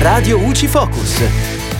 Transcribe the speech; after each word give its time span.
Radio 0.00 0.38
UCI 0.38 0.68
Focus. 0.68 1.22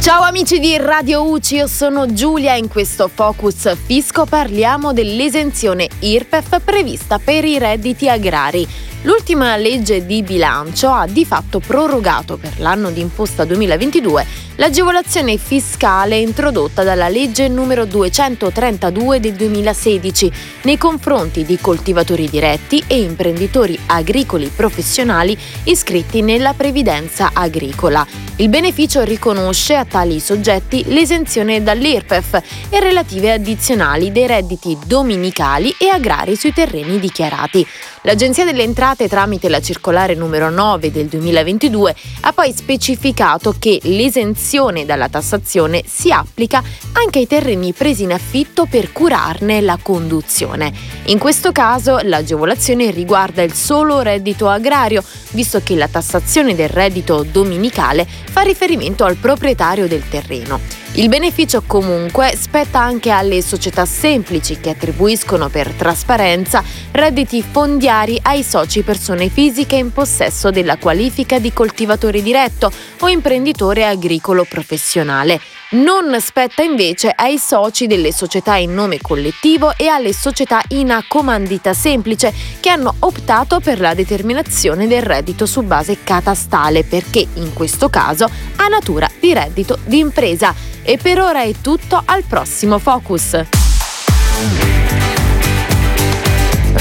Ciao 0.01 0.23
amici 0.23 0.59
di 0.59 0.77
Radio 0.77 1.31
UCI, 1.31 1.55
io 1.55 1.67
sono 1.69 2.13
Giulia 2.13 2.55
e 2.55 2.59
in 2.59 2.67
questo 2.67 3.07
Focus 3.07 3.77
Fisco 3.87 4.25
parliamo 4.25 4.93
dell'esenzione 4.93 5.87
IRPEF 6.01 6.61
prevista 6.63 7.21
per 7.21 7.45
i 7.45 7.59
redditi 7.59 8.09
agrari. 8.09 8.67
L'ultima 9.03 9.57
legge 9.57 10.05
di 10.05 10.25
bilancio 10.25 10.91
ha 10.91 11.07
di 11.07 11.25
fatto 11.25 11.61
prorogato 11.61 12.37
per 12.37 12.59
l'anno 12.59 12.91
d'imposta 12.91 13.45
2022 13.45 14.27
l'agevolazione 14.57 15.37
fiscale 15.37 16.17
introdotta 16.17 16.83
dalla 16.83 17.09
legge 17.09 17.47
numero 17.47 17.85
232 17.85 19.21
del 19.21 19.35
2016 19.35 20.33
nei 20.63 20.77
confronti 20.77 21.45
di 21.45 21.59
coltivatori 21.61 22.29
diretti 22.29 22.83
e 22.89 23.01
imprenditori 23.01 23.79
agricoli 23.87 24.51
professionali 24.55 25.39
iscritti 25.63 26.21
nella 26.21 26.53
previdenza 26.55 27.31
agricola. 27.33 28.28
Il 28.41 28.51
beneficio 28.51 29.03
riconosce 29.03 29.75
a 29.75 29.85
tali 29.85 30.21
soggetti 30.21 30.85
l'esenzione 30.87 31.61
dall'IRPEF 31.61 32.41
e 32.71 32.79
relative 32.79 33.33
addizionali 33.33 34.13
dei 34.13 34.29
redditi 34.29 34.79
dominicali 34.87 35.75
e 35.77 35.89
agrari 35.89 36.37
sui 36.37 36.53
terreni 36.53 37.01
dichiarati. 37.01 37.67
L'Agenzia 38.03 38.45
delle 38.45 38.63
Entrate, 38.63 39.09
tramite 39.09 39.49
la 39.49 39.61
circolare 39.61 40.15
numero 40.15 40.51
9 40.51 40.93
del 40.93 41.07
2022, 41.07 41.97
ha 42.21 42.33
poi 42.33 42.53
specificato 42.55 43.57
che 43.59 43.81
l'esenzione 43.83 44.85
dalla 44.85 45.09
tassazione 45.09 45.83
si 45.85 46.13
applica 46.13 46.63
anche 46.93 47.19
ai 47.19 47.27
terreni 47.27 47.73
presi 47.73 48.05
in 48.05 48.13
affitto 48.13 48.67
per 48.67 48.93
curarne 48.93 49.61
la 49.61 49.81
conduzione. 49.83 50.73
In 51.07 51.19
questo 51.19 51.51
caso 51.51 51.99
l'agevolazione 52.05 52.93
riguarda 52.93 53.43
il 53.43 53.53
solo 53.53 54.01
reddito 54.01 54.49
agrario, 54.49 55.03
visto 55.31 55.61
che 55.61 55.75
la 55.75 55.89
tassazione 55.89 56.55
del 56.55 56.69
reddito 56.69 57.25
dominicale 57.25 58.07
fa 58.29 58.43
riferimento 58.43 59.05
al 59.05 59.17
proprietario 59.17 59.89
del 59.89 60.09
terreno. 60.09 60.61
Il 60.93 61.09
beneficio 61.09 61.63
comunque 61.65 62.35
spetta 62.37 62.81
anche 62.81 63.11
alle 63.11 63.41
società 63.41 63.85
semplici 63.85 64.59
che 64.59 64.71
attribuiscono 64.71 65.49
per 65.49 65.71
trasparenza 65.73 66.63
redditi 66.91 67.43
fondiari 67.43 68.19
ai 68.23 68.43
soci 68.43 68.83
persone 68.83 69.29
fisiche 69.29 69.77
in 69.77 69.93
possesso 69.93 70.51
della 70.51 70.77
qualifica 70.77 71.39
di 71.39 71.53
coltivatore 71.53 72.21
diretto 72.21 72.73
o 73.01 73.09
imprenditore 73.09 73.85
agricolo 73.85 74.45
professionale. 74.45 75.41
Non 75.71 76.19
spetta 76.19 76.63
invece 76.63 77.13
ai 77.15 77.37
soci 77.37 77.87
delle 77.87 78.11
società 78.11 78.57
in 78.57 78.73
nome 78.73 78.99
collettivo 79.03 79.75
e 79.77 79.89
alle 79.89 80.15
società 80.15 80.63
in 80.69 80.91
accomandita 80.91 81.75
semplice 81.75 82.33
che 82.59 82.71
hanno 82.71 82.95
optato 83.01 83.61
per 83.61 83.79
la 83.79 83.93
determinazione 83.93 84.87
del 84.87 85.03
reddito 85.03 85.45
su 85.45 85.61
base 85.63 85.99
catastale 86.03 86.85
perché 86.85 87.27
in 87.35 87.53
questo 87.53 87.91
caso 87.91 88.31
ha 88.57 88.67
natura 88.69 89.11
di 89.21 89.35
reddito 89.35 89.79
di 89.85 89.99
impresa. 89.99 90.77
E 90.89 90.97
per 90.97 91.21
ora 91.21 91.43
è 91.43 91.53
tutto, 91.61 92.01
al 92.03 92.23
prossimo 92.23 92.79
Focus. 92.79 93.45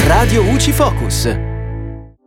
Radio 0.05 0.43
UCI 0.43 0.71
Focus. 0.71 1.46